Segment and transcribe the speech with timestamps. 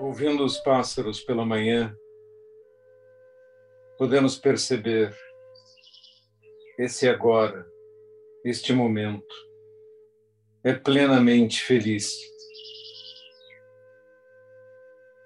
[0.00, 1.94] Ouvindo os pássaros pela manhã,
[3.98, 5.14] podemos perceber
[6.78, 7.70] esse agora,
[8.42, 9.34] este momento,
[10.64, 12.10] é plenamente feliz.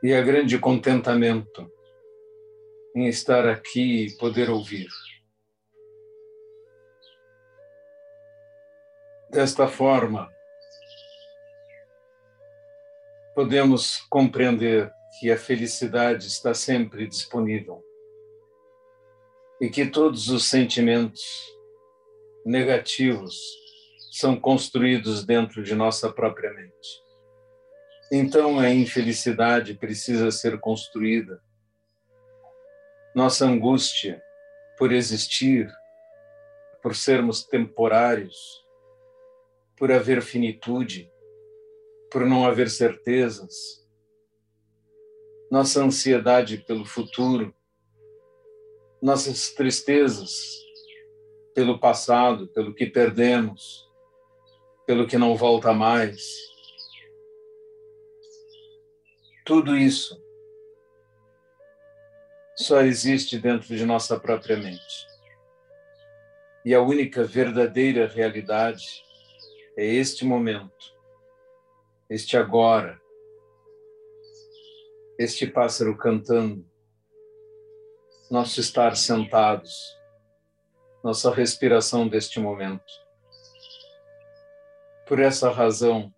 [0.02, 1.70] E há grande contentamento
[2.97, 4.88] em estar aqui e poder ouvir.
[9.30, 10.34] Desta forma,
[13.34, 17.83] podemos compreender que a felicidade está sempre disponível
[19.61, 21.23] e que todos os sentimentos
[22.45, 23.37] negativos
[24.12, 27.05] são construídos dentro de nossa própria mente.
[28.12, 31.42] Então a infelicidade precisa ser construída.
[33.14, 34.23] Nossa angústia
[34.78, 35.73] por existir,
[36.83, 38.64] por sermos temporários,
[39.77, 41.11] por haver finitude,
[42.15, 43.84] por não haver certezas,
[45.51, 47.53] nossa ansiedade pelo futuro,
[49.03, 50.31] nossas tristezas
[51.57, 53.91] pelo passado, pelo que perdemos,
[54.87, 56.23] pelo que não volta mais.
[59.45, 60.17] Tudo isso
[62.57, 65.09] só existe dentro de nossa própria mente.
[66.65, 69.03] E a única verdadeira realidade
[69.77, 70.94] é este momento
[72.08, 73.00] este agora,
[75.19, 76.64] este pássaro cantando,
[78.30, 79.72] nosso estar sentados,
[81.02, 82.92] nossa respiração deste momento.
[85.06, 86.12] Por essa razão,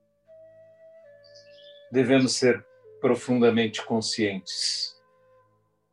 [1.91, 2.65] devemos ser
[3.00, 4.97] profundamente conscientes.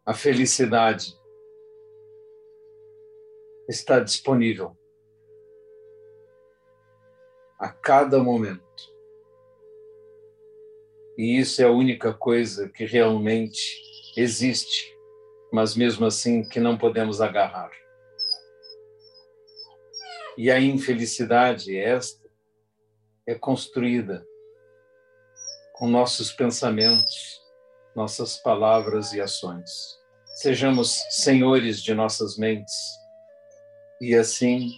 [0.05, 1.17] A felicidade
[3.67, 4.77] está disponível
[7.57, 8.92] a cada momento.
[11.17, 13.81] E isso é a única coisa que realmente
[14.17, 14.95] existe,
[15.51, 17.71] mas mesmo assim que não podemos agarrar.
[20.37, 22.27] E a infelicidade esta
[23.27, 24.25] é construída
[25.73, 27.41] com nossos pensamentos,
[27.95, 29.69] nossas palavras e ações.
[30.35, 32.73] Sejamos senhores de nossas mentes
[34.01, 34.71] e assim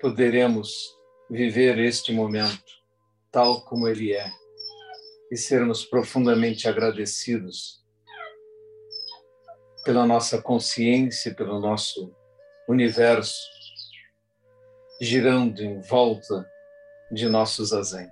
[0.00, 0.96] poderemos
[1.28, 2.78] viver este momento
[3.32, 4.30] tal como ele é
[5.30, 7.84] e sermos profundamente agradecidos
[9.84, 12.14] pela nossa consciência, pelo nosso
[12.68, 13.58] universo
[15.00, 16.48] girando em volta
[17.10, 18.08] de nossos zazen.